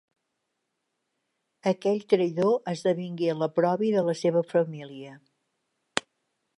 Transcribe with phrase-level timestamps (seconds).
[1.71, 5.17] Aquell traïdor esdevingué l'oprobi de la seva família.